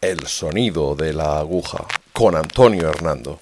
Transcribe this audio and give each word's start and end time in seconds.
El 0.00 0.26
sonido 0.28 0.94
de 0.96 1.12
la 1.12 1.38
aguja 1.38 1.86
con 2.14 2.34
Antonio 2.34 2.88
Hernando. 2.88 3.38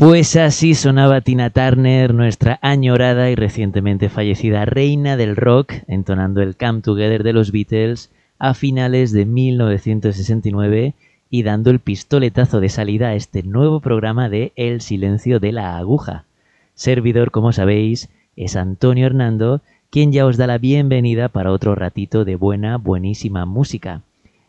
Pues 0.00 0.34
así 0.36 0.74
sonaba 0.74 1.20
Tina 1.20 1.50
Turner, 1.50 2.14
nuestra 2.14 2.58
añorada 2.62 3.28
y 3.28 3.34
recientemente 3.34 4.08
fallecida 4.08 4.64
reina 4.64 5.18
del 5.18 5.36
rock, 5.36 5.74
entonando 5.88 6.40
el 6.40 6.56
Come 6.56 6.80
Together 6.80 7.22
de 7.22 7.34
los 7.34 7.52
Beatles 7.52 8.10
a 8.38 8.54
finales 8.54 9.12
de 9.12 9.26
1969 9.26 10.94
y 11.28 11.42
dando 11.42 11.68
el 11.68 11.80
pistoletazo 11.80 12.60
de 12.60 12.70
salida 12.70 13.08
a 13.08 13.14
este 13.14 13.42
nuevo 13.42 13.80
programa 13.80 14.30
de 14.30 14.52
El 14.56 14.80
silencio 14.80 15.38
de 15.38 15.52
la 15.52 15.76
aguja. 15.76 16.24
Servidor, 16.72 17.30
como 17.30 17.52
sabéis, 17.52 18.08
es 18.36 18.56
Antonio 18.56 19.04
Hernando, 19.04 19.60
quien 19.90 20.12
ya 20.12 20.24
os 20.24 20.38
da 20.38 20.46
la 20.46 20.56
bienvenida 20.56 21.28
para 21.28 21.52
otro 21.52 21.74
ratito 21.74 22.24
de 22.24 22.36
buena, 22.36 22.78
buenísima 22.78 23.44
música. 23.44 24.00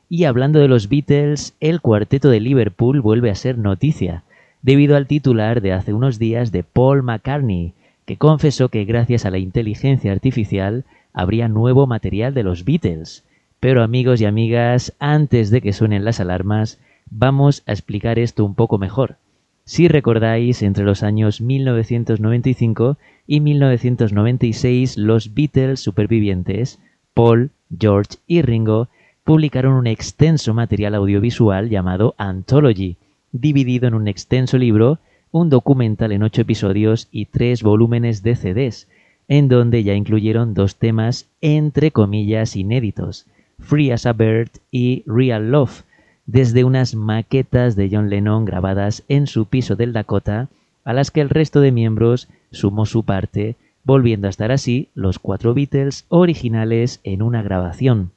Y 0.08 0.24
hablando 0.24 0.60
de 0.60 0.70
los 0.70 0.88
Beatles, 0.88 1.56
el 1.60 1.82
cuarteto 1.82 2.30
de 2.30 2.40
Liverpool 2.40 3.02
vuelve 3.02 3.30
a 3.30 3.36
ser 3.36 3.58
noticia 3.58 4.24
debido 4.62 4.96
al 4.96 5.08
titular 5.08 5.62
de 5.62 5.74
hace 5.74 5.94
unos 5.94 6.20
días 6.20 6.52
de 6.52 6.64
Paul 6.64 7.04
McCartney, 7.04 7.74
que 8.06 8.18
confesó 8.18 8.70
que 8.70 8.86
gracias 8.86 9.26
a 9.26 9.32
la 9.32 9.38
inteligencia 9.38 10.12
artificial 10.12 10.86
habría 11.14 11.48
nuevo 11.48 11.88
material 11.88 12.34
de 12.34 12.44
los 12.44 12.66
Beatles. 12.66 13.24
Pero 13.60 13.84
amigos 13.84 14.22
y 14.22 14.26
amigas, 14.26 14.94
antes 15.00 15.50
de 15.52 15.62
que 15.62 15.74
suenen 15.74 16.04
las 16.04 16.20
alarmas, 16.20 16.80
vamos 17.10 17.64
a 17.68 17.74
explicar 17.74 18.18
esto 18.18 18.44
un 18.44 18.56
poco 18.56 18.78
mejor. 18.78 19.18
Si 19.66 19.88
recordáis, 19.88 20.64
entre 20.64 20.84
los 20.84 21.04
años 21.04 21.42
1995 21.42 22.98
y 23.28 23.40
1996, 23.40 24.98
los 24.98 25.34
Beatles 25.34 25.80
supervivientes, 25.80 26.80
Paul, 27.14 27.52
George 27.80 28.18
y 28.28 28.42
Ringo, 28.42 28.90
publicaron 29.24 29.74
un 29.74 29.88
extenso 29.88 30.54
material 30.54 30.96
audiovisual 30.96 31.70
llamado 31.70 32.16
Anthology, 32.18 32.98
dividido 33.32 33.88
en 33.88 33.94
un 33.94 34.08
extenso 34.08 34.58
libro, 34.58 35.00
un 35.32 35.50
documental 35.50 36.12
en 36.12 36.24
ocho 36.24 36.42
episodios 36.42 37.08
y 37.12 37.26
tres 37.26 37.64
volúmenes 37.64 38.24
de 38.24 38.36
CDs, 38.36 38.88
en 39.28 39.48
donde 39.48 39.84
ya 39.84 39.94
incluyeron 39.94 40.54
dos 40.54 40.76
temas 40.76 41.28
entre 41.42 41.92
comillas 41.92 42.56
inéditos, 42.56 43.28
Free 43.60 43.92
as 43.92 44.06
a 44.06 44.14
Bird 44.14 44.50
y 44.72 45.04
Real 45.06 45.52
Love, 45.52 45.84
desde 46.26 46.64
unas 46.64 46.96
maquetas 46.96 47.76
de 47.76 47.90
John 47.92 48.10
Lennon 48.10 48.46
grabadas 48.46 49.04
en 49.08 49.28
su 49.28 49.46
piso 49.46 49.76
del 49.76 49.94
Dakota, 49.94 50.50
a 50.84 50.94
las 50.94 51.12
que 51.12 51.22
el 51.22 51.30
resto 51.30 51.62
de 51.62 51.72
miembros 51.72 52.28
sumó 52.52 52.86
su 52.86 53.04
parte 53.04 53.56
volviendo 53.84 54.28
a 54.28 54.30
estar 54.30 54.52
así 54.52 54.90
los 54.94 55.20
cuatro 55.20 55.54
Beatles 55.54 56.06
originales 56.10 57.00
en 57.04 57.22
una 57.22 57.42
grabación. 57.42 58.12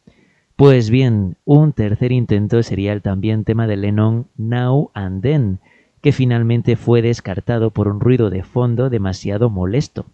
Pues 0.56 0.88
bien, 0.88 1.36
un 1.44 1.72
tercer 1.72 2.12
intento 2.12 2.62
sería 2.62 2.92
el 2.92 3.02
también 3.02 3.44
tema 3.44 3.66
de 3.66 3.76
Lennon 3.76 4.26
Now 4.36 4.90
and 4.94 5.20
Then, 5.20 5.58
que 6.00 6.12
finalmente 6.12 6.76
fue 6.76 7.02
descartado 7.02 7.70
por 7.70 7.88
un 7.88 7.98
ruido 7.98 8.30
de 8.30 8.44
fondo 8.44 8.88
demasiado 8.88 9.50
molesto. 9.50 10.06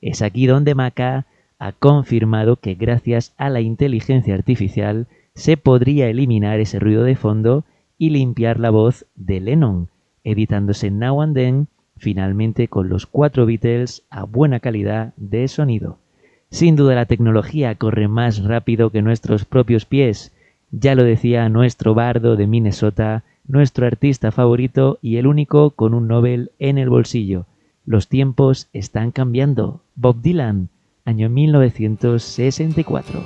Es 0.00 0.22
aquí 0.22 0.46
donde 0.46 0.74
Maca 0.74 1.26
ha 1.58 1.72
confirmado 1.72 2.56
que 2.56 2.74
gracias 2.74 3.32
a 3.36 3.48
la 3.48 3.60
inteligencia 3.60 4.34
artificial 4.34 5.06
se 5.34 5.56
podría 5.56 6.08
eliminar 6.08 6.58
ese 6.58 6.80
ruido 6.80 7.04
de 7.04 7.14
fondo 7.14 7.64
y 7.96 8.10
limpiar 8.10 8.58
la 8.58 8.70
voz 8.70 9.06
de 9.14 9.40
Lennon, 9.40 9.88
editándose 10.24 10.90
Now 10.90 11.22
and 11.22 11.36
Then 11.36 11.68
finalmente 11.96 12.68
con 12.68 12.88
los 12.88 13.06
cuatro 13.06 13.46
Beatles 13.46 14.02
a 14.10 14.24
buena 14.24 14.60
calidad 14.60 15.14
de 15.16 15.48
sonido. 15.48 15.98
Sin 16.56 16.74
duda 16.74 16.94
la 16.94 17.04
tecnología 17.04 17.74
corre 17.74 18.08
más 18.08 18.42
rápido 18.42 18.88
que 18.88 19.02
nuestros 19.02 19.44
propios 19.44 19.84
pies, 19.84 20.32
ya 20.70 20.94
lo 20.94 21.04
decía 21.04 21.50
nuestro 21.50 21.92
bardo 21.92 22.34
de 22.34 22.46
Minnesota, 22.46 23.24
nuestro 23.46 23.86
artista 23.86 24.32
favorito 24.32 24.98
y 25.02 25.18
el 25.18 25.26
único 25.26 25.72
con 25.72 25.92
un 25.92 26.08
Nobel 26.08 26.52
en 26.58 26.78
el 26.78 26.88
bolsillo. 26.88 27.44
Los 27.84 28.08
tiempos 28.08 28.70
están 28.72 29.10
cambiando. 29.10 29.82
Bob 29.96 30.22
Dylan, 30.22 30.70
año 31.04 31.28
1964. 31.28 33.20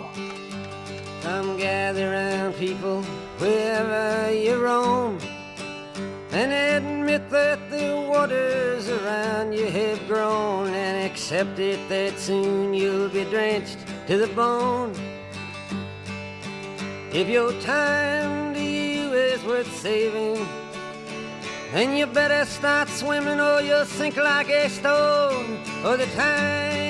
and 6.32 6.52
admit 6.52 7.28
that 7.30 7.58
the 7.70 8.06
waters 8.08 8.88
around 8.88 9.52
you 9.52 9.66
have 9.66 10.06
grown 10.06 10.69
accept 11.10 11.58
it 11.58 11.80
that 11.88 12.16
soon 12.18 12.72
you'll 12.72 13.08
be 13.08 13.24
drenched 13.24 13.78
to 14.06 14.16
the 14.16 14.28
bone. 14.28 14.94
If 17.12 17.28
your 17.28 17.52
time 17.60 18.54
to 18.54 18.60
you 18.60 19.12
is 19.12 19.42
worth 19.44 19.72
saving, 19.76 20.46
then 21.72 21.96
you 21.96 22.06
better 22.06 22.44
start 22.44 22.88
swimming 22.88 23.40
or 23.40 23.60
you'll 23.60 23.84
sink 23.84 24.16
like 24.16 24.50
a 24.50 24.68
stone, 24.68 25.58
or 25.84 25.96
the 25.96 26.06
times 26.14 26.89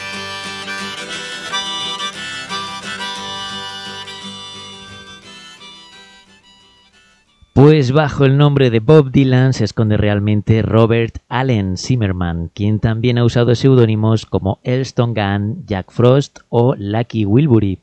Pues 7.61 7.91
bajo 7.91 8.25
el 8.25 8.39
nombre 8.39 8.71
de 8.71 8.79
Bob 8.79 9.11
Dylan 9.11 9.53
se 9.53 9.65
esconde 9.65 9.95
realmente 9.95 10.63
Robert 10.63 11.19
Allen 11.29 11.77
Zimmerman, 11.77 12.49
quien 12.55 12.79
también 12.79 13.19
ha 13.19 13.23
usado 13.23 13.53
seudónimos 13.53 14.25
como 14.25 14.57
Elston 14.63 15.13
Gunn, 15.13 15.63
Jack 15.67 15.91
Frost 15.91 16.39
o 16.49 16.73
Lucky 16.75 17.23
Wilbury. 17.23 17.77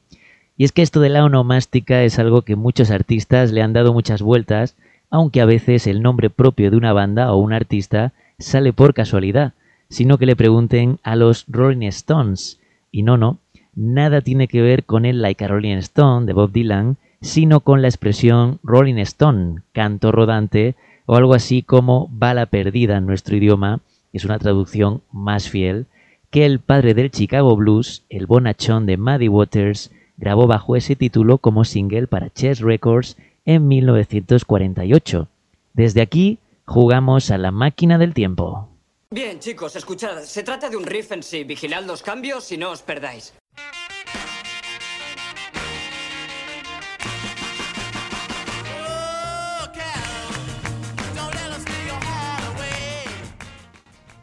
Y 0.57 0.65
es 0.65 0.73
que 0.73 0.83
esto 0.83 0.99
de 0.99 1.11
la 1.11 1.25
onomástica 1.25 2.03
es 2.03 2.19
algo 2.19 2.43
que 2.43 2.57
muchos 2.57 2.91
artistas 2.91 3.53
le 3.53 3.63
han 3.63 3.73
dado 3.73 3.93
muchas 3.93 4.21
vueltas, 4.21 4.75
aunque 5.11 5.41
a 5.41 5.47
veces 5.47 5.87
el 5.87 6.03
nombre 6.03 6.29
propio 6.29 6.73
de 6.73 6.77
una 6.77 6.93
banda 6.93 7.33
o 7.33 7.37
un 7.37 7.53
artista 7.53 8.13
sale 8.41 8.73
por 8.73 8.95
casualidad, 8.95 9.53
sino 9.91 10.19
que 10.19 10.27
le 10.27 10.35
pregunten 10.35 10.99
a 11.05 11.15
los 11.15 11.45
Rolling 11.47 11.87
Stones. 11.87 12.59
Y 12.91 13.05
no, 13.05 13.17
no, 13.17 13.39
nada 13.77 14.23
tiene 14.23 14.49
que 14.49 14.61
ver 14.61 14.83
con 14.83 15.05
el 15.05 15.23
Like 15.23 15.45
a 15.45 15.47
Rolling 15.47 15.77
Stone 15.77 16.27
de 16.27 16.33
Bob 16.33 16.51
Dylan, 16.51 16.97
sino 17.21 17.61
con 17.61 17.83
la 17.83 17.89
expresión 17.89 18.61
Rolling 18.63 18.99
Stone, 18.99 19.63
canto 19.73 20.13
rodante, 20.13 20.77
o 21.07 21.17
algo 21.17 21.35
así 21.35 21.63
como 21.63 22.09
bala 22.11 22.47
perdida 22.47 22.97
en 22.97 23.07
nuestro 23.07 23.37
idioma, 23.37 23.81
es 24.13 24.25
una 24.25 24.39
traducción 24.39 25.03
más 25.13 25.49
fiel, 25.49 25.87
que 26.31 26.45
el 26.45 26.61
padre 26.61 26.95
del 26.95 27.11
Chicago 27.11 27.57
Blues, 27.57 28.05
el 28.11 28.27
bonachón 28.27 28.87
de 28.87 28.97
Muddy 28.97 29.29
Waters, 29.29 29.91
grabó 30.17 30.47
bajo 30.47 30.77
ese 30.77 30.97
título 30.97 31.39
como 31.39 31.65
single 31.65 32.07
para 32.07 32.31
Chess 32.31 32.61
Records 32.61 33.17
en 33.47 33.67
1948. 33.69 35.29
Desde 35.73 36.03
aquí 36.03 36.39
jugamos 36.67 37.31
a 37.31 37.39
la 37.39 37.51
máquina 37.51 37.97
del 37.97 38.13
tiempo. 38.13 38.69
Bien, 39.11 39.39
chicos, 39.39 39.75
escuchad, 39.75 40.23
se 40.25 40.43
trata 40.43 40.69
de 40.69 40.77
un 40.77 40.85
riff 40.85 41.13
en 41.13 41.23
sí, 41.23 41.45
vigilad 41.45 41.85
los 41.85 42.03
cambios 42.03 42.53
y 42.53 42.59
no 42.59 42.71
os 42.71 42.83
perdáis. 42.83 43.38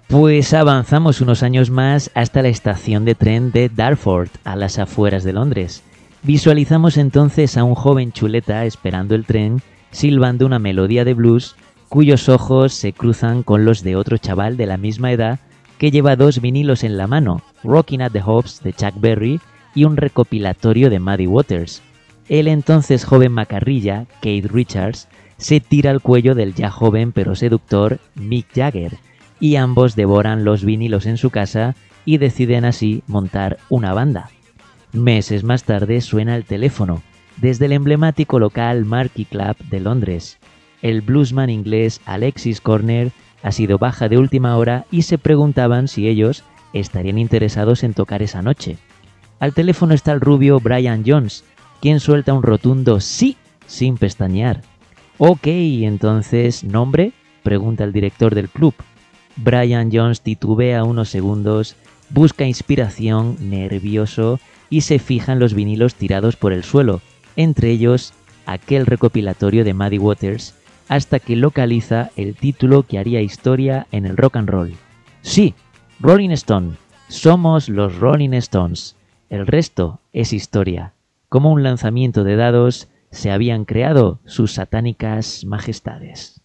Pues 0.08 0.54
avanzamos 0.54 1.20
unos 1.20 1.42
años 1.42 1.72
más 1.72 2.12
hasta 2.14 2.44
la 2.44 2.50
estación 2.50 3.06
de 3.06 3.16
tren 3.16 3.52
de 3.52 3.70
Dartford, 3.70 4.30
a 4.44 4.56
las 4.56 4.78
afueras 4.78 5.24
de 5.24 5.34
Londres. 5.34 5.82
Visualizamos 6.22 6.98
entonces 6.98 7.58
a 7.58 7.64
un 7.64 7.74
joven 7.74 8.12
chuleta 8.12 8.66
esperando 8.66 9.16
el 9.16 9.26
tren, 9.26 9.64
silbando 9.90 10.46
una 10.46 10.60
melodía 10.60 11.06
de 11.06 11.16
blues, 11.16 11.56
cuyos 11.90 12.30
ojos 12.30 12.74
se 12.76 12.94
cruzan 12.94 13.42
con 13.42 13.66
los 13.66 13.82
de 13.82 13.96
otro 13.96 14.18
chaval 14.18 14.58
de 14.58 14.68
la 14.68 14.78
misma 14.78 15.12
edad 15.12 15.40
que 15.80 15.90
lleva 15.90 16.16
dos 16.16 16.40
vinilos 16.40 16.84
en 16.84 16.98
la 16.98 17.08
mano, 17.08 17.42
Rocking 17.64 18.04
at 18.04 18.12
the 18.12 18.22
Hops 18.24 18.62
de 18.62 18.74
Chuck 18.74 18.94
Berry 19.00 19.40
y 19.74 19.86
un 19.86 19.98
recopilatorio 19.98 20.92
de 20.92 21.00
Muddy 21.00 21.26
Waters. 21.26 21.82
El 22.30 22.48
entonces 22.48 23.06
joven 23.06 23.32
macarrilla, 23.32 24.06
Kate 24.16 24.48
Richards, 24.48 25.08
se 25.38 25.60
tira 25.60 25.90
al 25.90 26.02
cuello 26.02 26.36
del 26.36 26.54
ya 26.54 26.70
joven 26.70 27.12
pero 27.12 27.36
seductor 27.36 28.00
Mick 28.14 28.48
Jagger, 28.54 28.98
y 29.40 29.56
ambos 29.56 29.96
devoran 29.96 30.46
los 30.46 30.64
vinilos 30.64 31.06
en 31.06 31.18
su 31.18 31.30
casa 31.30 31.76
y 32.06 32.18
deciden 32.18 32.66
así 32.66 33.04
montar 33.08 33.58
una 33.70 33.94
banda. 33.94 34.30
Meses 34.94 35.44
más 35.44 35.64
tarde 35.64 36.02
suena 36.02 36.36
el 36.36 36.46
teléfono, 36.46 37.02
desde 37.38 37.66
el 37.66 37.74
emblemático 37.74 38.40
local 38.40 38.86
Marquee 38.86 39.26
Club 39.26 39.58
de 39.70 39.80
Londres. 39.80 40.38
El 40.82 41.02
bluesman 41.02 41.50
inglés 41.50 42.02
Alexis 42.06 42.62
Corner 42.62 43.12
ha 43.44 43.52
sido 43.52 43.78
baja 43.78 44.08
de 44.08 44.18
última 44.18 44.58
hora 44.58 44.86
y 44.92 45.02
se 45.04 45.18
preguntaban 45.18 45.88
si 45.88 46.08
ellos 46.08 46.44
estarían 46.74 47.18
interesados 47.18 47.84
en 47.84 47.94
tocar 47.94 48.22
esa 48.22 48.42
noche. 48.42 48.78
Al 49.40 49.54
teléfono 49.54 49.94
está 49.94 50.12
el 50.14 50.22
rubio 50.22 50.60
Brian 50.60 51.04
Jones, 51.06 51.44
quien 51.82 52.00
suelta 52.00 52.34
un 52.34 52.44
rotundo 52.44 53.00
sí 53.02 53.38
sin 53.68 53.98
pestañear. 53.98 54.62
Ok, 55.18 55.48
entonces, 55.48 56.64
¿nombre? 56.64 57.14
pregunta 57.44 57.84
el 57.84 57.94
director 57.94 58.34
del 58.34 58.50
club. 58.50 58.74
Brian 59.36 59.90
Jones 59.92 60.22
titubea 60.22 60.84
unos 60.84 61.10
segundos, 61.10 61.76
busca 62.10 62.46
inspiración, 62.46 63.38
nervioso, 63.50 64.40
y 64.70 64.82
se 64.82 65.00
fija 65.00 65.34
en 65.34 65.40
los 65.40 65.54
vinilos 65.54 65.96
tirados 65.96 66.36
por 66.36 66.54
el 66.54 66.64
suelo, 66.64 67.02
entre 67.36 67.72
ellos 67.72 68.14
aquel 68.46 68.86
recopilatorio 68.86 69.64
de 69.64 69.74
Muddy 69.74 69.98
Waters, 69.98 70.56
hasta 70.88 71.20
que 71.20 71.36
localiza 71.36 72.12
el 72.16 72.36
título 72.36 72.84
que 72.84 73.00
haría 73.00 73.22
historia 73.22 73.88
en 73.92 74.06
el 74.06 74.18
rock 74.18 74.38
and 74.38 74.50
roll. 74.50 74.74
Sí, 75.22 75.54
Rolling 76.00 76.32
Stone. 76.32 76.74
Somos 77.08 77.70
los 77.70 77.98
Rolling 77.98 78.34
Stones. 78.34 78.96
El 79.30 79.48
resto 79.48 80.00
es 80.14 80.34
historia. 80.34 80.94
Como 81.30 81.52
un 81.52 81.64
lanzamiento 81.64 82.24
de 82.24 82.36
dados, 82.36 82.90
se 83.12 83.32
habían 83.32 83.66
creado 83.66 84.20
sus 84.26 84.54
satánicas 84.54 85.46
majestades. 85.46 86.42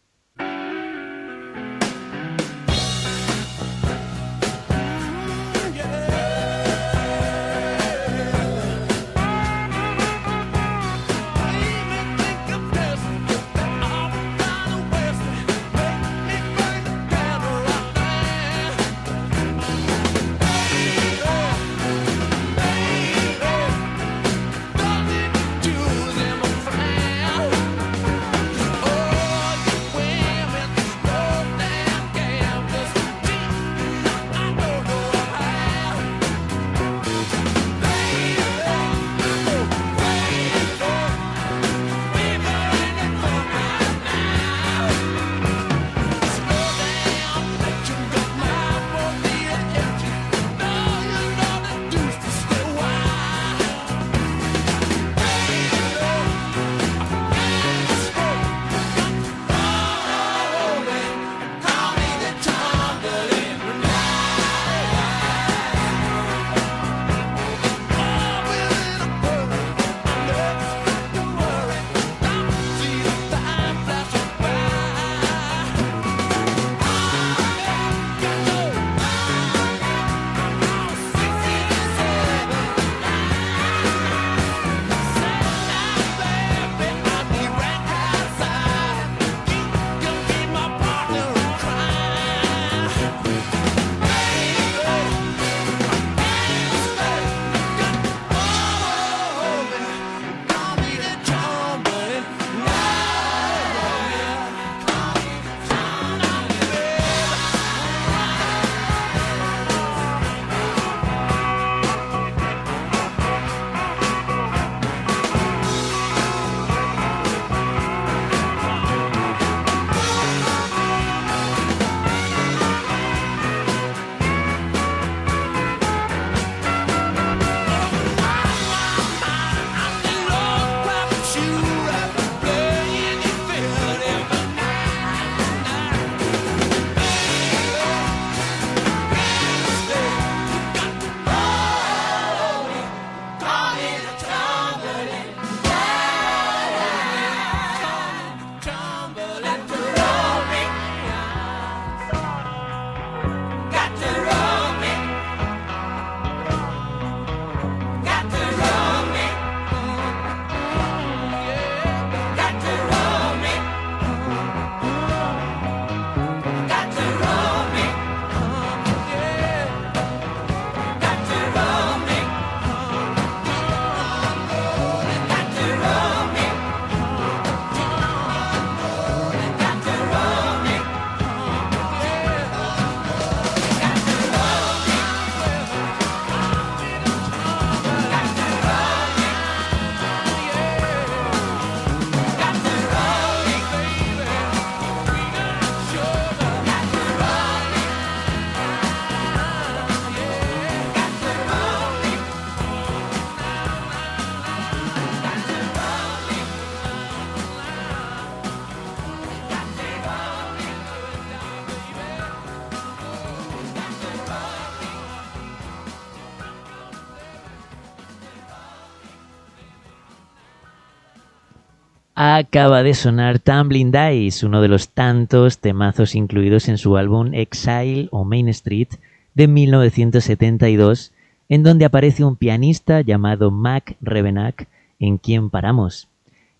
Acaba 222.23 222.83
de 222.83 222.93
sonar 222.93 223.39
Tumbling 223.39 223.93
Dice, 223.93 224.45
uno 224.45 224.61
de 224.61 224.69
los 224.69 224.91
tantos 224.91 225.57
temazos 225.57 226.15
incluidos 226.15 226.69
en 226.69 226.77
su 226.77 226.99
álbum 226.99 227.33
Exile 227.33 228.09
o 228.11 228.27
Main 228.27 228.51
Street 228.51 228.89
de 229.35 229.49
1972, 229.49 231.13
en 231.49 231.63
donde 231.63 231.87
aparece 231.87 232.23
un 232.23 232.37
pianista 232.37 233.01
llamado 233.01 233.51
Mac 233.51 233.97
Revenack, 234.03 234.69
en 234.99 235.17
quien 235.17 235.49
paramos. 235.49 236.09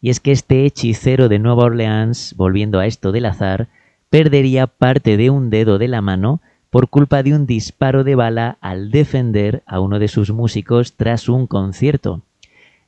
Y 0.01 0.09
es 0.09 0.19
que 0.19 0.33
este 0.33 0.65
hechicero 0.65 1.29
de 1.29 1.39
Nueva 1.39 1.65
Orleans, 1.65 2.33
volviendo 2.39 2.79
a 2.79 2.87
esto 2.87 3.13
del 3.13 3.27
azar, 3.27 3.69
perdería 4.09 4.67
parte 4.67 5.19
de 5.19 5.29
un 5.29 5.51
dedo 5.51 5.77
de 5.77 5.89
la 5.89 6.01
mano 6.01 6.41
por 6.71 6.89
culpa 6.89 7.23
de 7.23 7.35
un 7.35 7.45
disparo 7.45 8.03
de 8.03 8.15
bala 8.15 8.57
al 8.63 8.91
defender 8.91 9.63
a 9.67 9.81
uno 9.81 9.99
de 9.99 10.09
sus 10.09 10.33
músicos 10.33 10.95
tras 10.95 11.29
un 11.29 11.47
concierto. 11.47 12.23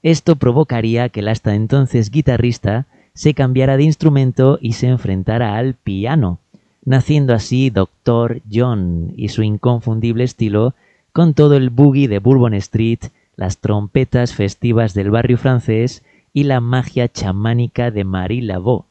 Esto 0.02 0.37
provocaría 0.37 1.09
que 1.09 1.21
el 1.21 1.28
hasta 1.28 1.54
entonces 1.54 2.11
guitarrista 2.11 2.87
se 3.14 3.35
cambiara 3.35 3.76
de 3.76 3.85
instrumento 3.85 4.59
y 4.61 4.73
se 4.73 4.88
enfrentara 4.88 5.56
al 5.56 5.75
piano, 5.75 6.38
naciendo 6.85 7.35
así 7.35 7.71
Dr. 7.71 8.40
John 8.52 9.12
y 9.16 9.28
su 9.28 9.42
inconfundible 9.42 10.25
estilo 10.25 10.75
con 11.12 11.35
todo 11.35 11.56
el 11.56 11.71
boogie 11.71 12.09
de 12.09 12.18
Bourbon 12.18 12.54
Street, 12.54 13.00
las 13.37 13.59
trompetas 13.59 14.35
festivas 14.35 14.94
del 14.94 15.11
barrio 15.11 15.38
francés 15.38 16.02
y 16.32 16.44
la 16.44 16.61
magia 16.61 17.09
chamánica 17.09 17.90
de 17.90 18.04
Marie 18.04 18.42
Laveau. 18.42 18.87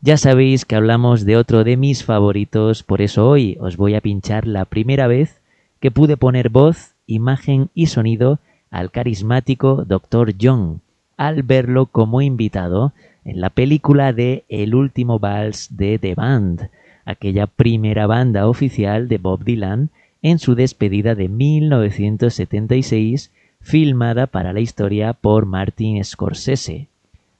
Ya 0.00 0.16
sabéis 0.16 0.64
que 0.64 0.76
hablamos 0.76 1.24
de 1.24 1.36
otro 1.36 1.64
de 1.64 1.76
mis 1.76 2.04
favoritos, 2.04 2.84
por 2.84 3.02
eso 3.02 3.28
hoy 3.28 3.58
os 3.60 3.76
voy 3.76 3.96
a 3.96 4.00
pinchar 4.00 4.46
la 4.46 4.64
primera 4.64 5.08
vez 5.08 5.40
que 5.80 5.90
pude 5.90 6.16
poner 6.16 6.48
voz, 6.48 6.92
imagen 7.06 7.68
y 7.74 7.86
sonido 7.86 8.38
al 8.70 8.90
carismático 8.90 9.84
Dr. 9.84 10.34
John, 10.40 10.80
al 11.16 11.42
verlo 11.42 11.86
como 11.86 12.22
invitado 12.22 12.92
en 13.24 13.40
la 13.40 13.50
película 13.50 14.12
de 14.12 14.44
El 14.48 14.74
último 14.74 15.18
vals 15.18 15.76
de 15.76 15.98
The 15.98 16.14
Band, 16.14 16.70
aquella 17.04 17.46
primera 17.46 18.06
banda 18.06 18.48
oficial 18.48 19.08
de 19.08 19.18
Bob 19.18 19.44
Dylan 19.44 19.90
en 20.22 20.38
su 20.38 20.54
despedida 20.54 21.14
de 21.14 21.28
1976, 21.28 23.30
filmada 23.60 24.26
para 24.26 24.52
la 24.52 24.60
historia 24.60 25.12
por 25.12 25.46
Martin 25.46 26.02
Scorsese. 26.04 26.88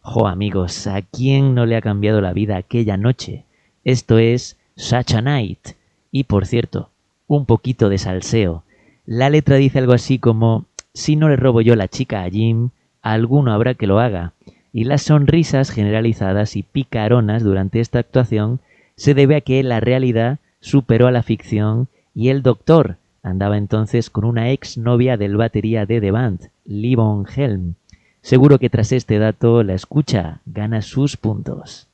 Jo 0.03 0.27
amigos, 0.27 0.87
¿a 0.87 1.03
quién 1.03 1.55
no 1.55 1.67
le 1.67 1.77
ha 1.77 1.83
cambiado 1.83 2.21
la 2.21 2.33
vida 2.33 2.57
aquella 2.57 2.97
noche? 2.97 3.45
Esto 3.85 4.19
es 4.19 4.57
Such 4.77 5.15
a 5.15 5.23
Night. 5.23 5.71
Y 6.11 6.25
por 6.25 6.47
cierto, 6.47 6.91
un 7.27 7.45
poquito 7.45 7.89
de 7.89 7.99
salseo. 7.99 8.63
La 9.05 9.31
letra 9.31 9.57
dice 9.57 9.79
algo 9.79 9.93
así 9.93 10.19
como 10.19 10.65
si 10.99 11.15
no 11.15 11.29
le 11.29 11.37
robo 11.37 11.61
yo 11.61 11.77
la 11.77 11.87
chica 11.87 12.25
a 12.25 12.29
Jim, 12.29 12.71
alguno 13.03 13.53
habrá 13.53 13.75
que 13.75 13.87
lo 13.87 14.01
haga. 14.01 14.33
Y 14.73 14.83
las 14.83 15.03
sonrisas 15.03 15.71
generalizadas 15.71 16.57
y 16.57 16.65
picaronas 16.65 17.45
durante 17.45 17.79
esta 17.79 18.01
actuación 18.01 18.59
se 18.97 19.15
debe 19.15 19.37
a 19.37 19.41
que 19.41 19.63
la 19.63 19.79
realidad 19.79 20.39
superó 20.59 21.07
a 21.07 21.13
la 21.13 21.23
ficción 21.23 21.87
y 22.17 22.31
el 22.31 22.43
doctor 22.43 22.97
andaba 23.23 23.57
entonces 23.57 24.11
con 24.11 24.25
una 24.25 24.51
ex 24.51 24.77
novia 24.77 25.17
del 25.17 25.37
batería 25.37 25.87
de 25.87 26.01
The 26.01 26.11
Band, 26.11 26.51
Livon 26.65 27.27
Helm, 27.33 27.75
Seguro 28.21 28.59
que 28.59 28.69
tras 28.69 28.91
este 28.91 29.21
dato 29.21 29.63
la 29.63 29.75
escucha 29.75 30.41
gana 30.47 30.83
sus 30.83 31.17
puntos. 31.17 31.87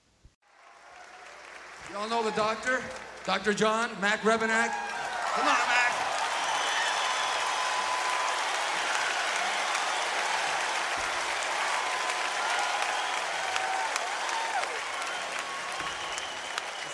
You 1.93 1.99
all 2.01 2.09
know 2.09 2.23
the 2.23 2.35
doctor? 2.35 2.81
Dr. 3.27 3.55
John, 3.55 3.91
Mac. 4.01 4.23
Come 4.23 5.74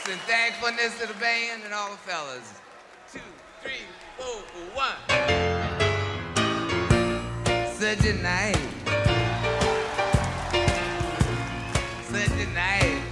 It's 0.06 0.22
thankfulness 0.22 0.98
to 0.98 1.06
the 1.06 1.14
band 1.20 1.62
and 1.64 1.74
all 1.74 1.90
the 1.90 1.96
fellas. 1.98 2.60
Two, 3.12 3.20
three, 3.62 3.84
four, 4.16 4.42
one. 4.74 4.96
Such 7.74 8.06
a 8.06 8.14
night. 8.14 8.56
such 12.10 12.30
a 12.30 12.46
night. 12.54 13.02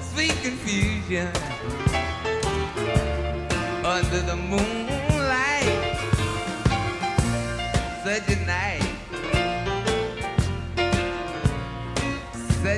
Sweet 0.00 0.36
confusion 0.42 1.28
under 3.84 4.20
the 4.20 4.36
moonlight. 4.36 5.98
Such 8.04 8.28
a 8.28 8.46
night. 8.46 8.51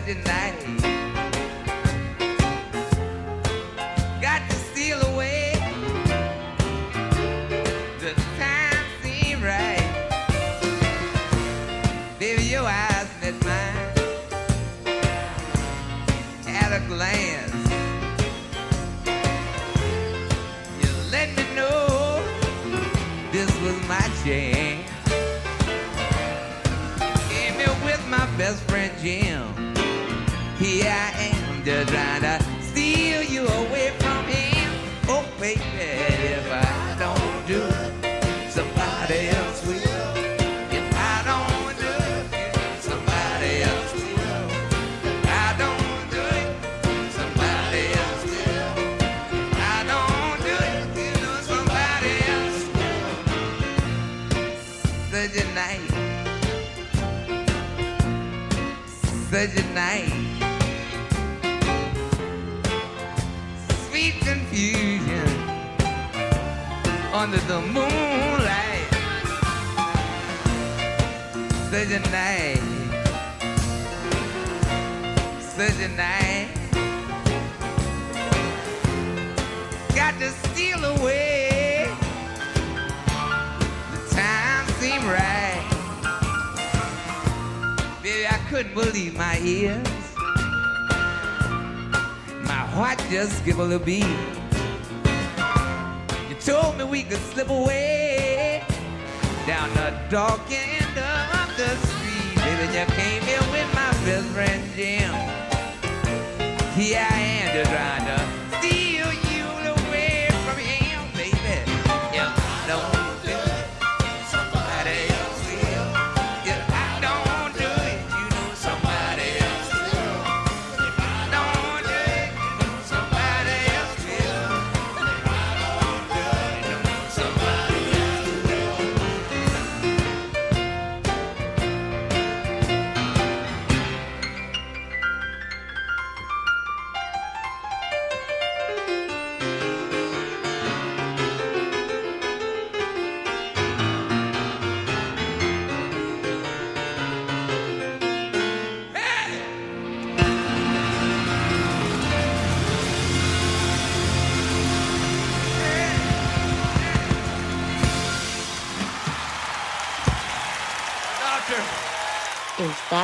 A 0.06 0.14
night. 0.16 0.54
Got 4.20 4.42
to 4.50 4.56
steal 4.56 5.00
away. 5.00 5.54
The 8.00 8.12
time 8.38 8.84
seemed 9.02 9.42
right. 9.42 9.80
Baby, 12.18 12.42
your 12.42 12.64
eyes 12.64 13.08
met 13.22 13.44
mine 13.46 13.92
at 16.48 16.70
a 16.70 16.80
glance. 16.86 17.54
You 20.82 20.90
let 21.10 21.34
me 21.34 21.44
know 21.54 22.22
this 23.32 23.50
was 23.62 23.88
my 23.88 24.06
chance. 24.22 24.86
Came 27.30 27.54
here 27.54 27.76
with 27.86 28.06
my 28.10 28.26
best 28.36 28.60
friend 28.64 28.92
Jim. 29.00 29.53
I 30.86 31.10
am, 31.30 31.64
just 31.64 31.92
trying 31.92 32.22
to 32.22 32.44
steal 32.62 33.22
you 33.22 33.46
away 33.46 33.92
from 33.98 34.24
him. 34.26 34.72
Oh, 35.08 35.24
baby, 35.40 35.60
if 35.60 36.50
I 36.50 36.96
don't 36.98 37.46
do 37.46 37.83
under 67.24 67.38
the 67.38 67.58
moonlight 67.58 68.86
such 71.70 71.90
a 71.90 72.00
night, 72.10 72.60
such 75.40 75.80
a 75.80 75.88
night. 75.96 76.48
Got 79.94 80.18
to 80.18 80.28
steal 80.28 80.84
away. 80.84 81.88
The 83.92 84.14
time 84.14 84.68
seemed 84.80 85.04
right. 85.04 85.64
Baby, 88.02 88.26
I 88.26 88.38
couldn't 88.50 88.74
believe 88.74 89.16
my 89.16 89.38
ears. 89.38 89.86
My 92.44 92.64
heart 92.76 93.02
just 93.08 93.38
skipped 93.38 93.58
a 93.58 93.62
little 93.62 93.78
beat. 93.78 94.33
Told 96.44 96.76
me 96.76 96.84
we 96.84 97.02
could 97.04 97.22
slip 97.32 97.48
away 97.48 98.62
down 99.46 99.72
the 99.72 99.94
dark 100.10 100.42
end 100.50 100.98
of 100.98 101.56
the 101.56 101.74
street. 101.86 102.36
Baby, 102.36 102.66
you 102.78 102.84
came 102.84 103.22
here 103.22 103.40
with 103.50 103.74
my 103.74 103.90
best 104.04 104.26
friend 104.26 104.62
Jim. 104.76 105.14
Here 106.74 107.00
I 107.00 107.18
am 107.18 107.56
just 107.56 107.70
trying 107.70 108.03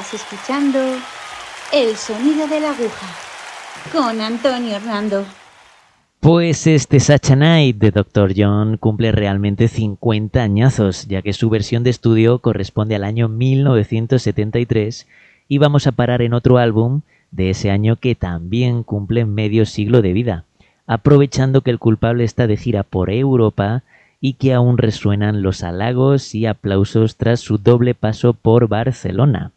Estás 0.00 0.22
escuchando 0.22 0.78
El 1.74 1.94
sonido 1.94 2.48
de 2.48 2.58
la 2.60 2.70
aguja 2.70 3.06
con 3.92 4.18
Antonio 4.18 4.76
Hernando. 4.76 5.26
Pues 6.20 6.66
este 6.66 7.00
Sacha 7.00 7.36
Night 7.36 7.76
de 7.76 7.90
Dr. 7.90 8.32
John 8.34 8.78
cumple 8.78 9.12
realmente 9.12 9.68
50 9.68 10.42
añazos, 10.42 11.06
ya 11.06 11.20
que 11.20 11.34
su 11.34 11.50
versión 11.50 11.84
de 11.84 11.90
estudio 11.90 12.38
corresponde 12.38 12.94
al 12.94 13.04
año 13.04 13.28
1973 13.28 15.06
y 15.48 15.58
vamos 15.58 15.86
a 15.86 15.92
parar 15.92 16.22
en 16.22 16.32
otro 16.32 16.56
álbum 16.56 17.02
de 17.30 17.50
ese 17.50 17.70
año 17.70 17.96
que 17.96 18.14
también 18.14 18.84
cumple 18.84 19.26
medio 19.26 19.66
siglo 19.66 20.00
de 20.00 20.14
vida, 20.14 20.44
aprovechando 20.86 21.60
que 21.60 21.72
el 21.72 21.78
culpable 21.78 22.24
está 22.24 22.46
de 22.46 22.56
gira 22.56 22.84
por 22.84 23.10
Europa 23.10 23.82
y 24.18 24.34
que 24.34 24.54
aún 24.54 24.78
resuenan 24.78 25.42
los 25.42 25.62
halagos 25.62 26.34
y 26.34 26.46
aplausos 26.46 27.16
tras 27.16 27.40
su 27.40 27.58
doble 27.58 27.94
paso 27.94 28.32
por 28.32 28.66
Barcelona. 28.66 29.52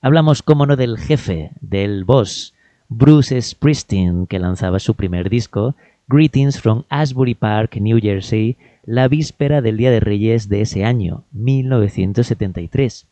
Hablamos, 0.00 0.44
como 0.44 0.64
no, 0.64 0.76
del 0.76 0.96
jefe, 0.96 1.50
del 1.60 2.04
boss, 2.04 2.54
Bruce 2.88 3.42
Springsteen, 3.42 4.28
que 4.28 4.38
lanzaba 4.38 4.78
su 4.78 4.94
primer 4.94 5.28
disco, 5.28 5.74
Greetings 6.06 6.60
from 6.60 6.84
Asbury 6.88 7.34
Park, 7.34 7.76
New 7.80 7.98
Jersey, 8.00 8.56
la 8.84 9.08
víspera 9.08 9.60
del 9.60 9.76
Día 9.76 9.90
de 9.90 9.98
Reyes 9.98 10.48
de 10.48 10.60
ese 10.60 10.84
año, 10.84 11.24
1973. 11.32 13.08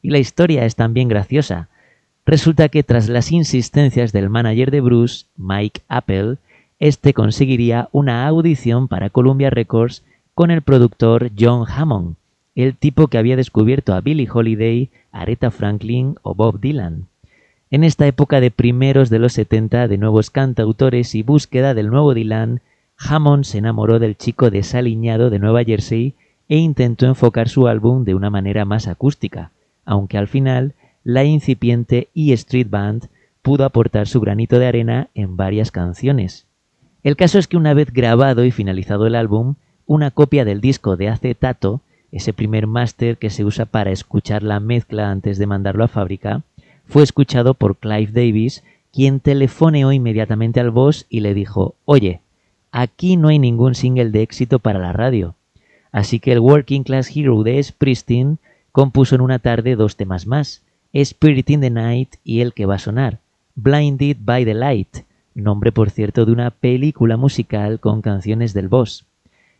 Y 0.00 0.10
la 0.10 0.18
historia 0.18 0.64
es 0.64 0.76
también 0.76 1.08
graciosa. 1.08 1.68
Resulta 2.24 2.68
que 2.68 2.84
tras 2.84 3.08
las 3.08 3.32
insistencias 3.32 4.12
del 4.12 4.30
manager 4.30 4.70
de 4.70 4.80
Bruce, 4.80 5.26
Mike 5.36 5.80
Apple, 5.88 6.36
este 6.78 7.14
conseguiría 7.14 7.88
una 7.90 8.28
audición 8.28 8.86
para 8.86 9.10
Columbia 9.10 9.50
Records 9.50 10.04
con 10.36 10.52
el 10.52 10.62
productor 10.62 11.32
John 11.36 11.66
Hammond, 11.68 12.14
el 12.64 12.74
tipo 12.74 13.06
que 13.06 13.18
había 13.18 13.36
descubierto 13.36 13.94
a 13.94 14.00
Billie 14.00 14.28
Holiday, 14.28 14.90
Aretha 15.12 15.52
Franklin 15.52 16.16
o 16.22 16.34
Bob 16.34 16.58
Dylan. 16.58 17.06
En 17.70 17.84
esta 17.84 18.04
época 18.08 18.40
de 18.40 18.50
primeros 18.50 19.10
de 19.10 19.20
los 19.20 19.34
70 19.34 19.86
de 19.86 19.96
nuevos 19.96 20.30
cantautores 20.30 21.14
y 21.14 21.22
búsqueda 21.22 21.72
del 21.74 21.88
nuevo 21.88 22.14
Dylan, 22.14 22.60
Hammond 22.98 23.44
se 23.44 23.58
enamoró 23.58 24.00
del 24.00 24.16
chico 24.16 24.50
desaliñado 24.50 25.30
de 25.30 25.38
Nueva 25.38 25.62
Jersey 25.62 26.14
e 26.48 26.56
intentó 26.56 27.06
enfocar 27.06 27.48
su 27.48 27.68
álbum 27.68 28.02
de 28.02 28.16
una 28.16 28.28
manera 28.28 28.64
más 28.64 28.88
acústica, 28.88 29.52
aunque 29.84 30.18
al 30.18 30.26
final 30.26 30.74
la 31.04 31.22
incipiente 31.22 32.08
E 32.16 32.32
Street 32.32 32.68
Band 32.68 33.06
pudo 33.40 33.66
aportar 33.66 34.08
su 34.08 34.20
granito 34.20 34.58
de 34.58 34.66
arena 34.66 35.10
en 35.14 35.36
varias 35.36 35.70
canciones. 35.70 36.46
El 37.04 37.14
caso 37.14 37.38
es 37.38 37.46
que 37.46 37.56
una 37.56 37.72
vez 37.72 37.92
grabado 37.92 38.44
y 38.44 38.50
finalizado 38.50 39.06
el 39.06 39.14
álbum, 39.14 39.54
una 39.86 40.10
copia 40.10 40.44
del 40.44 40.60
disco 40.60 40.96
de 40.96 41.08
acetato, 41.08 41.82
ese 42.12 42.32
primer 42.32 42.66
máster 42.66 43.18
que 43.18 43.30
se 43.30 43.44
usa 43.44 43.66
para 43.66 43.90
escuchar 43.90 44.42
la 44.42 44.60
mezcla 44.60 45.10
antes 45.10 45.38
de 45.38 45.46
mandarlo 45.46 45.84
a 45.84 45.88
fábrica, 45.88 46.42
fue 46.86 47.02
escuchado 47.02 47.54
por 47.54 47.76
Clive 47.76 48.12
Davis, 48.12 48.64
quien 48.92 49.20
telefoneó 49.20 49.92
inmediatamente 49.92 50.60
al 50.60 50.70
boss 50.70 51.06
y 51.10 51.20
le 51.20 51.34
dijo, 51.34 51.74
oye, 51.84 52.20
aquí 52.72 53.16
no 53.16 53.28
hay 53.28 53.38
ningún 53.38 53.74
single 53.74 54.10
de 54.10 54.22
éxito 54.22 54.58
para 54.58 54.78
la 54.78 54.92
radio. 54.92 55.34
Así 55.92 56.18
que 56.18 56.32
el 56.32 56.40
Working 56.40 56.82
Class 56.82 57.14
Hero 57.14 57.42
de 57.42 57.62
Springsteen 57.62 58.38
compuso 58.72 59.14
en 59.14 59.20
una 59.20 59.38
tarde 59.38 59.76
dos 59.76 59.96
temas 59.96 60.26
más, 60.26 60.62
Spirit 60.92 61.50
in 61.50 61.60
the 61.60 61.70
Night 61.70 62.14
y 62.24 62.40
el 62.40 62.54
que 62.54 62.66
va 62.66 62.76
a 62.76 62.78
sonar, 62.78 63.20
Blinded 63.54 64.16
by 64.20 64.44
the 64.44 64.54
Light, 64.54 64.98
nombre 65.34 65.72
por 65.72 65.90
cierto 65.90 66.24
de 66.24 66.32
una 66.32 66.50
película 66.50 67.16
musical 67.16 67.80
con 67.80 68.02
canciones 68.02 68.54
del 68.54 68.68
boss. 68.68 69.04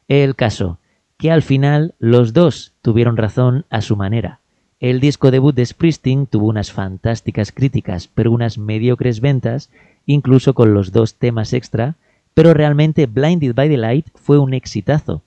El 0.08 0.36
caso, 0.36 0.78
que 1.18 1.32
al 1.32 1.42
final 1.42 1.94
los 1.98 2.32
dos 2.32 2.72
tuvieron 2.80 3.16
razón 3.16 3.66
a 3.70 3.80
su 3.80 3.96
manera. 3.96 4.38
El 4.78 5.00
disco 5.00 5.32
debut 5.32 5.54
de 5.54 5.66
Springsteen 5.66 6.26
tuvo 6.26 6.46
unas 6.46 6.70
fantásticas 6.70 7.50
críticas, 7.50 8.08
pero 8.14 8.30
unas 8.30 8.56
mediocres 8.56 9.20
ventas, 9.20 9.70
incluso 10.06 10.54
con 10.54 10.74
los 10.74 10.92
dos 10.92 11.16
temas 11.16 11.52
extra, 11.52 11.96
pero 12.34 12.54
realmente 12.54 13.06
Blinded 13.06 13.54
by 13.54 13.68
the 13.68 13.76
Light 13.76 14.06
fue 14.14 14.38
un 14.38 14.54
exitazo, 14.54 15.22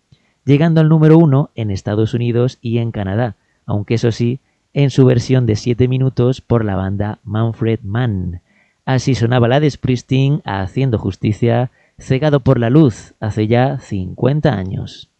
llegando 0.45 0.79
al 0.79 0.87
número 0.87 1.17
uno 1.17 1.49
en 1.55 1.69
Estados 1.69 2.13
Unidos 2.13 2.57
y 2.61 2.77
en 2.77 2.91
Canadá, 2.91 3.35
aunque 3.65 3.95
eso 3.95 4.13
sí, 4.13 4.39
en 4.73 4.91
su 4.91 5.05
versión 5.05 5.45
de 5.45 5.57
7 5.57 5.89
minutos 5.89 6.39
por 6.39 6.63
la 6.63 6.77
banda 6.77 7.19
Manfred 7.25 7.81
Mann. 7.83 8.39
Así 8.85 9.13
sonaba 9.13 9.49
la 9.49 9.59
de 9.59 9.69
Springsteen 9.69 10.41
haciendo 10.45 10.97
justicia 10.97 11.69
cegado 11.99 12.39
por 12.39 12.59
la 12.59 12.69
luz 12.69 13.13
hace 13.19 13.47
ya 13.47 13.79
50 13.79 14.53
años. 14.53 15.10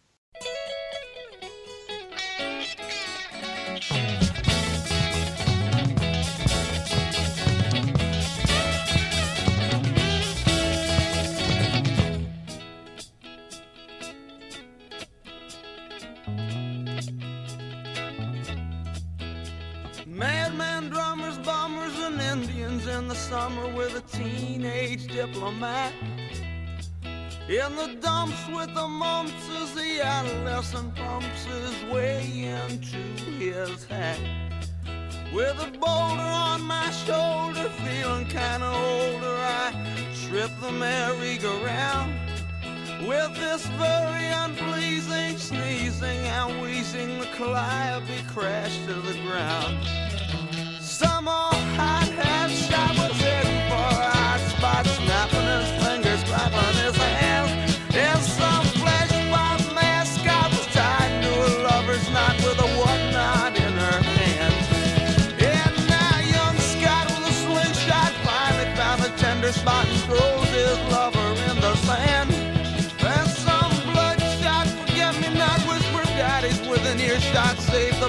In 27.64 27.76
the 27.76 27.94
dumps 28.00 28.48
with 28.48 28.74
the 28.74 28.88
as 29.62 29.72
the 29.74 30.00
adolescent 30.02 30.96
pumps 30.96 31.44
his 31.44 31.92
way 31.92 32.26
into 32.26 32.96
his 33.38 33.84
hat. 33.84 34.18
With 35.32 35.56
a 35.60 35.70
boulder 35.78 36.22
on 36.22 36.62
my 36.62 36.90
shoulder, 36.90 37.68
feeling 37.84 38.26
kinda 38.26 38.66
older, 38.66 39.36
I 39.38 39.70
trip 40.26 40.50
the 40.60 40.72
merry-go-round. 40.72 42.12
With 43.06 43.32
this 43.36 43.64
very 43.78 44.26
unpleasing 44.44 45.38
sneezing 45.38 46.18
and 46.38 46.62
wheezing, 46.62 47.20
the 47.20 47.26
calliope 47.26 48.24
crashed 48.34 48.84
to 48.86 48.94
the 48.94 49.14
ground. 49.22 49.78
Some 50.80 51.28
old 51.28 51.54
hot 51.78 52.08
hat 52.08 52.50
shot 52.50 53.21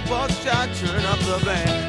save 0.03 0.09
the 0.09 0.09
buckshot, 0.09 0.73
turn 0.75 1.05
up 1.05 1.19
the 1.19 1.45
band. 1.45 1.82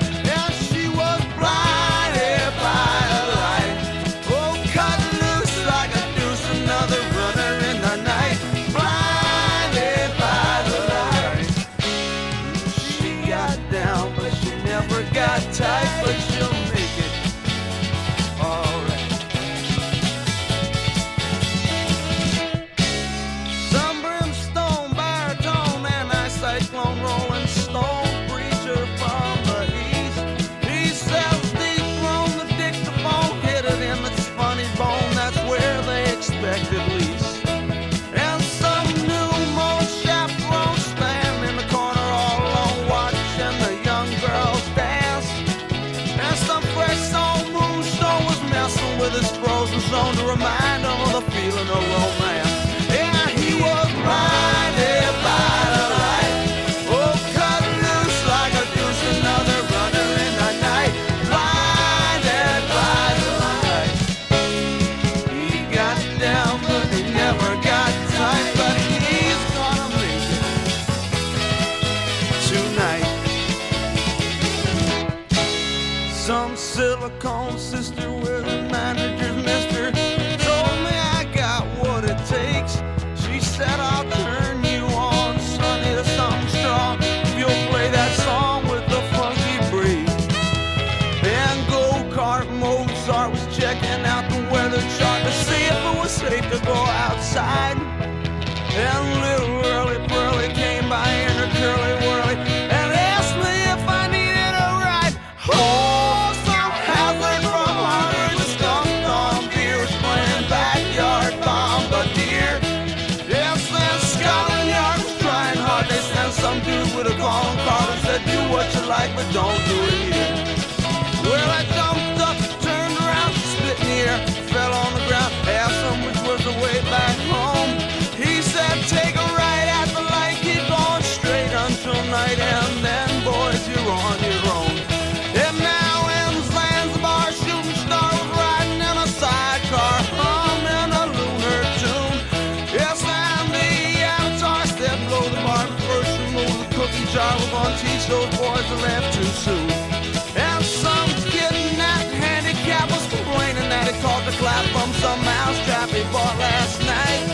Clap 154.39 154.65
from 154.75 154.93
some 154.95 155.21
mousetrap 155.25 155.89
he 155.91 156.03
bought 156.13 156.37
last 156.39 156.81
night. 156.81 157.27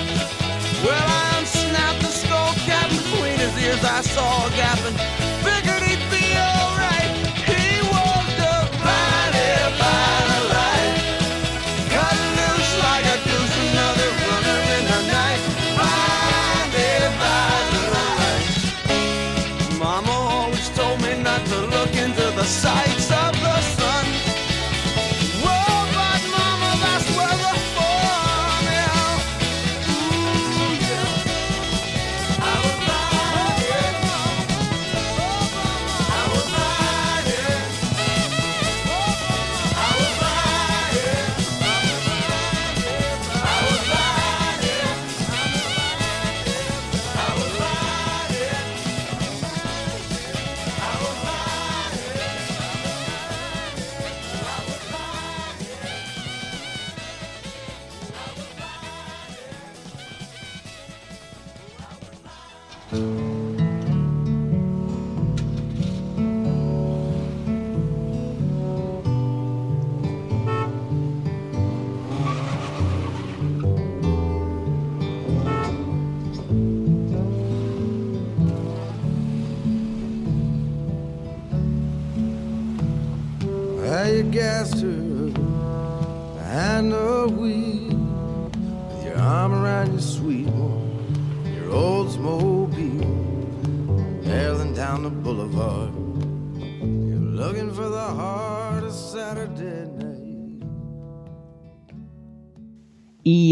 Well, 0.85 1.07
I 1.07 1.39
unsnapped 1.39 2.01
the 2.01 2.13
skull 2.13 2.53
cap 2.69 2.89
between 2.91 3.39
his 3.39 3.55
ears. 3.65 3.83
I 3.85 4.01
saw 4.03 4.47
a 4.47 4.51
gap 4.51 4.79
and 4.89 4.97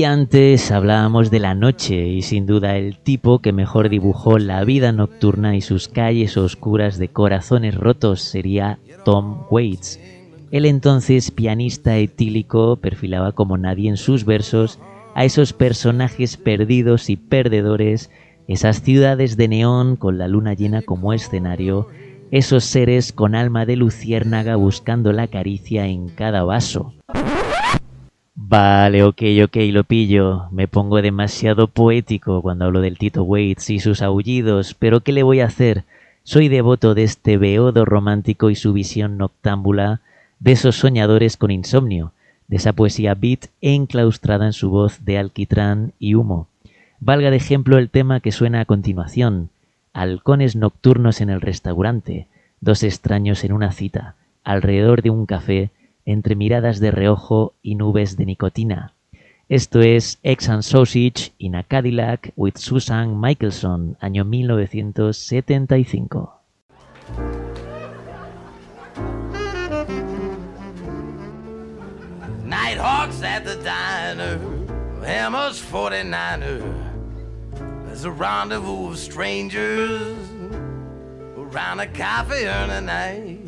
Antes 0.04 0.70
hablábamos 0.70 1.30
de 1.30 1.38
la 1.38 1.54
noche 1.54 2.08
y 2.08 2.22
sin 2.22 2.46
duda 2.46 2.76
el 2.76 2.98
tipo 2.98 3.40
que 3.40 3.52
mejor 3.52 3.88
dibujó 3.88 4.38
la 4.38 4.62
vida 4.64 4.92
nocturna 4.92 5.56
y 5.56 5.60
sus 5.60 5.88
calles 5.88 6.36
oscuras 6.36 6.98
de 6.98 7.08
corazones 7.08 7.74
rotos 7.74 8.20
sería 8.20 8.78
Tom 9.04 9.44
Waits. 9.50 9.98
El 10.50 10.66
entonces 10.66 11.30
pianista 11.30 11.96
etílico 11.96 12.76
perfilaba 12.76 13.32
como 13.32 13.56
nadie 13.56 13.88
en 13.88 13.96
sus 13.96 14.24
versos 14.24 14.78
a 15.14 15.24
esos 15.24 15.52
personajes 15.52 16.36
perdidos 16.36 17.10
y 17.10 17.16
perdedores, 17.16 18.10
esas 18.46 18.82
ciudades 18.82 19.36
de 19.36 19.48
neón 19.48 19.96
con 19.96 20.18
la 20.18 20.28
luna 20.28 20.54
llena 20.54 20.82
como 20.82 21.12
escenario, 21.12 21.88
esos 22.30 22.64
seres 22.64 23.12
con 23.12 23.34
alma 23.34 23.64
de 23.64 23.76
luciérnaga 23.76 24.56
buscando 24.56 25.12
la 25.12 25.28
caricia 25.28 25.86
en 25.86 26.08
cada 26.08 26.44
vaso. 26.44 26.94
Vale, 28.40 29.02
ok, 29.02 29.20
ok, 29.44 29.56
lo 29.72 29.82
pillo. 29.82 30.46
Me 30.52 30.68
pongo 30.68 31.02
demasiado 31.02 31.66
poético 31.66 32.40
cuando 32.40 32.66
hablo 32.66 32.80
del 32.80 32.96
Tito 32.96 33.24
Waits 33.24 33.68
y 33.70 33.80
sus 33.80 34.00
aullidos, 34.00 34.74
pero 34.74 35.00
¿qué 35.00 35.10
le 35.10 35.24
voy 35.24 35.40
a 35.40 35.46
hacer? 35.46 35.82
Soy 36.22 36.46
devoto 36.46 36.94
de 36.94 37.02
este 37.02 37.36
beodo 37.36 37.84
romántico 37.84 38.48
y 38.48 38.54
su 38.54 38.72
visión 38.72 39.18
noctámbula, 39.18 40.02
de 40.38 40.52
esos 40.52 40.76
soñadores 40.76 41.36
con 41.36 41.50
insomnio, 41.50 42.12
de 42.46 42.58
esa 42.58 42.72
poesía 42.74 43.16
beat 43.16 43.46
enclaustrada 43.60 44.46
en 44.46 44.52
su 44.52 44.70
voz 44.70 45.04
de 45.04 45.18
alquitrán 45.18 45.92
y 45.98 46.14
humo. 46.14 46.46
Valga 47.00 47.32
de 47.32 47.38
ejemplo 47.38 47.76
el 47.76 47.90
tema 47.90 48.20
que 48.20 48.30
suena 48.30 48.60
a 48.60 48.66
continuación, 48.66 49.50
halcones 49.92 50.54
nocturnos 50.54 51.20
en 51.20 51.30
el 51.30 51.40
restaurante, 51.40 52.28
dos 52.60 52.84
extraños 52.84 53.42
en 53.42 53.52
una 53.52 53.72
cita, 53.72 54.14
alrededor 54.44 55.02
de 55.02 55.10
un 55.10 55.26
café, 55.26 55.70
entre 56.08 56.34
miradas 56.34 56.80
de 56.80 56.90
reojo 56.90 57.54
y 57.62 57.74
nubes 57.74 58.16
de 58.16 58.24
nicotina. 58.24 58.94
Esto 59.50 59.80
es 59.80 60.18
Eggs 60.22 60.48
and 60.48 60.62
Sausage 60.62 61.32
in 61.38 61.54
a 61.54 61.62
Cadillac 61.62 62.32
with 62.34 62.56
Susan 62.56 63.20
Michelson, 63.20 63.98
año 64.00 64.24
1975. 64.24 66.30
Nighthawks 72.44 73.22
at 73.22 73.44
the 73.44 73.56
diner, 73.62 74.38
Hammer's 75.04 75.60
49er. 75.60 76.62
There's 77.84 78.04
a 78.04 78.10
rendezvous 78.10 78.92
of 78.92 78.98
strangers 78.98 80.16
around 81.36 81.80
a 81.80 81.86
coffee 81.86 82.46
urn 82.46 82.86
night. 82.86 83.47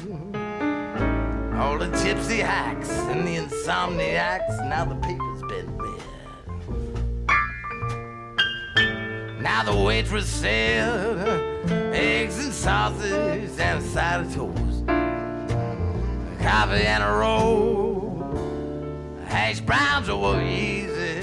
All 1.61 1.77
the 1.77 1.89
gypsy 1.89 2.39
hacks 2.39 2.89
and 2.91 3.29
the 3.29 3.37
insomniacs, 3.37 4.67
now 4.67 4.87
the 4.87 4.95
paper's 4.95 5.43
been 5.43 5.77
read. 5.77 6.03
Now 9.43 9.65
the 9.65 9.77
waitress 9.77 10.27
said, 10.27 11.69
eggs 11.93 12.39
and 12.43 12.55
sausage 12.55 13.51
and 13.59 13.79
a 13.79 13.83
side 13.83 14.21
of 14.21 14.35
toast, 14.35 14.85
a 14.89 16.37
coffee 16.41 16.87
and 16.87 17.03
a 17.03 17.13
roll. 17.13 18.25
Hash 19.27 19.61
browns 19.61 20.09
are 20.09 20.43
easy. 20.43 21.21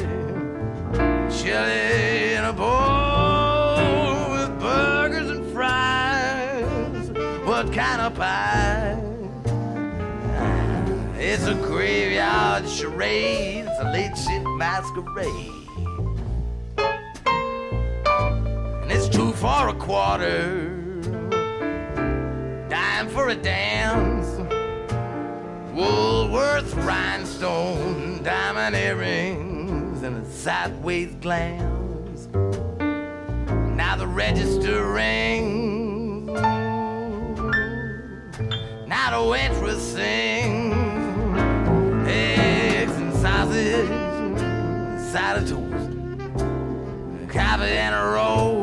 Chili 1.35 2.35
in 2.35 2.43
a 2.45 2.53
bowl 2.53 4.29
with 4.33 4.59
burgers 4.59 5.31
and 5.31 5.51
fries. 5.51 7.09
What 7.43 7.73
kind 7.73 8.01
of 8.01 8.13
pie? 8.13 8.66
It's 11.39 11.45
a 11.45 11.53
graveyard 11.53 12.67
charade. 12.67 13.65
It's 13.67 13.79
a 13.79 13.91
late 13.91 14.17
shit 14.17 14.41
masquerade. 14.57 15.53
And 18.81 18.91
it's 18.91 19.07
two 19.07 19.33
for 19.33 19.69
a 19.69 19.73
quarter. 19.75 20.71
Dime 22.69 23.07
for 23.09 23.29
a 23.29 23.35
dance. 23.35 24.25
Woolworth 25.75 26.73
rhinestone, 26.73 28.23
diamond 28.23 28.75
earrings, 28.75 30.01
and 30.01 30.25
a 30.25 30.27
sideways 30.27 31.13
glance. 31.21 32.25
Now 33.77 33.95
the 33.95 34.07
register 34.07 34.91
rings. 34.91 36.31
Now 38.87 39.21
the 39.21 39.29
waitress 39.29 39.93
sings. 39.93 40.76
Sausage, 43.57 43.89
side 45.11 45.47
toast, 45.47 45.89
coffee 47.27 47.65
and 47.65 47.95
a 47.95 48.03
roll, 48.13 48.56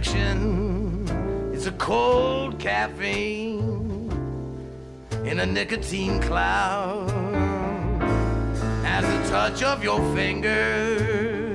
It's 0.00 1.66
a 1.66 1.72
cold 1.72 2.60
caffeine 2.60 4.08
in 5.24 5.40
a 5.40 5.46
nicotine 5.46 6.20
cloud. 6.20 7.10
As 8.84 9.04
the 9.04 9.28
touch 9.28 9.64
of 9.64 9.82
your 9.82 9.98
fingers 10.14 11.48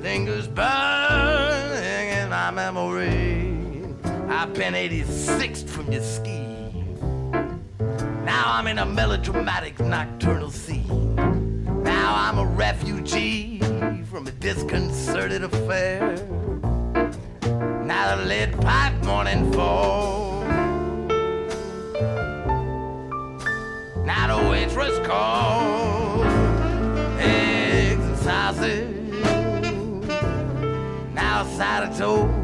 lingers 0.00 0.46
burning 0.46 2.08
in 2.18 2.28
my 2.30 2.52
memory. 2.52 3.84
I've 4.28 4.54
been 4.54 4.76
86 4.76 5.64
from 5.64 5.90
your 5.90 6.02
ski. 6.02 6.46
Now 8.24 8.44
I'm 8.46 8.68
in 8.68 8.78
a 8.78 8.86
melodramatic 8.86 9.80
nocturnal 9.80 10.52
scene. 10.52 11.16
Now 11.82 12.14
I'm 12.14 12.38
a 12.38 12.46
refugee 12.46 13.58
from 14.04 14.28
a 14.28 14.30
disconcerted 14.30 15.42
affair. 15.42 16.07
The 25.08 25.14
waitress 25.14 26.22
calls. 26.22 26.26
Eggs 27.20 28.04
and 28.04 28.18
sausage. 28.18 28.94
Now 31.14 31.42
a 31.42 31.44
side 31.56 31.88
of 31.88 31.96
toast. 31.96 32.37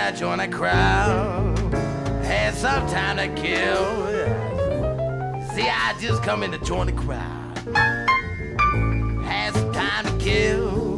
And 0.00 0.16
join 0.16 0.38
a 0.40 0.48
crowd. 0.48 1.58
Had 2.24 2.54
some 2.54 2.86
time 2.88 3.16
to 3.16 3.28
kill. 3.40 4.06
See, 5.54 5.68
I 5.68 5.96
just 6.00 6.22
come 6.22 6.42
in 6.44 6.52
to 6.52 6.58
join 6.58 6.86
the 6.86 6.92
crowd. 6.92 7.58
Had 9.24 9.54
some 9.54 9.72
time 9.72 10.04
to 10.04 10.24
kill 10.24 10.88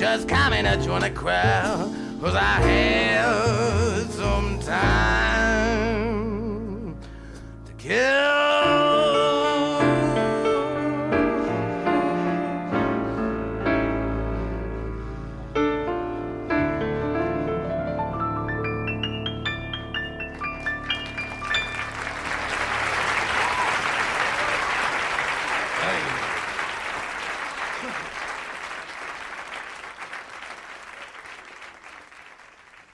just 0.00 0.28
come 0.28 0.52
in 0.54 0.64
to 0.64 0.82
join 0.82 1.02
the 1.02 1.10
crowd 1.10 1.94
Cause 2.22 2.34
I 2.34 2.40
had 2.40 4.10
some 4.10 4.58
time 4.60 5.76
to 7.66 7.72
kill 7.76 8.79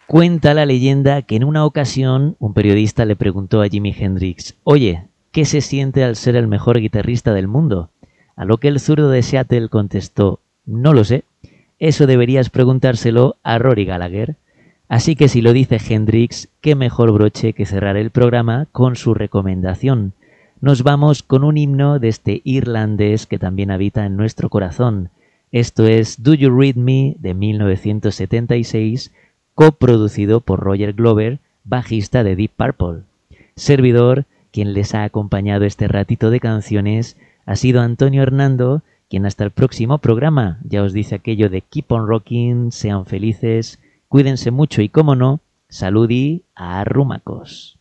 Cuenta 0.06 0.54
la 0.54 0.66
leyenda 0.66 1.22
que 1.22 1.34
en 1.34 1.42
una 1.42 1.64
ocasión 1.64 2.36
un 2.38 2.54
periodista 2.54 3.04
le 3.04 3.16
preguntó 3.16 3.60
a 3.60 3.68
Jimi 3.68 3.92
Hendrix, 3.98 4.54
oye, 4.62 5.08
¿qué 5.32 5.44
se 5.44 5.60
siente 5.60 6.04
al 6.04 6.14
ser 6.14 6.36
el 6.36 6.46
mejor 6.46 6.78
guitarrista 6.78 7.34
del 7.34 7.48
mundo? 7.48 7.90
A 8.36 8.44
lo 8.44 8.58
que 8.58 8.68
el 8.68 8.78
zurdo 8.78 9.10
de 9.10 9.24
Seattle 9.24 9.68
contestó, 9.68 10.38
no 10.64 10.92
lo 10.92 11.02
sé, 11.02 11.24
eso 11.80 12.06
deberías 12.06 12.50
preguntárselo 12.50 13.34
a 13.42 13.58
Rory 13.58 13.84
Gallagher. 13.84 14.36
Así 14.88 15.16
que 15.16 15.26
si 15.26 15.42
lo 15.42 15.52
dice 15.52 15.80
Hendrix, 15.84 16.50
qué 16.60 16.76
mejor 16.76 17.10
broche 17.10 17.52
que 17.52 17.66
cerrar 17.66 17.96
el 17.96 18.10
programa 18.10 18.68
con 18.70 18.94
su 18.94 19.12
recomendación. 19.12 20.12
Nos 20.60 20.84
vamos 20.84 21.24
con 21.24 21.42
un 21.42 21.56
himno 21.56 21.98
de 21.98 22.08
este 22.08 22.42
irlandés 22.44 23.26
que 23.26 23.40
también 23.40 23.72
habita 23.72 24.06
en 24.06 24.16
nuestro 24.16 24.50
corazón. 24.50 25.10
Esto 25.50 25.84
es 25.84 26.22
Do 26.22 26.34
You 26.34 26.56
Read 26.56 26.76
Me 26.76 27.16
de 27.18 27.34
1976 27.34 29.10
coproducido 29.56 30.40
por 30.40 30.60
Roger 30.60 30.92
Glover, 30.92 31.38
bajista 31.64 32.22
de 32.22 32.36
Deep 32.36 32.50
Purple. 32.56 33.04
Servidor, 33.56 34.26
quien 34.52 34.74
les 34.74 34.94
ha 34.94 35.02
acompañado 35.02 35.64
este 35.64 35.88
ratito 35.88 36.28
de 36.28 36.40
canciones, 36.40 37.16
ha 37.46 37.56
sido 37.56 37.80
Antonio 37.80 38.22
Hernando, 38.22 38.82
quien 39.08 39.24
hasta 39.24 39.44
el 39.44 39.50
próximo 39.50 39.96
programa 39.96 40.58
ya 40.62 40.82
os 40.82 40.92
dice 40.92 41.14
aquello 41.14 41.48
de 41.48 41.62
Keep 41.62 41.90
on 41.90 42.06
Rocking, 42.06 42.70
sean 42.70 43.06
felices, 43.06 43.80
cuídense 44.08 44.50
mucho 44.50 44.82
y 44.82 44.90
como 44.90 45.16
no, 45.16 45.40
saludi 45.70 46.42
a 46.54 46.84
Rumacos. 46.84 47.75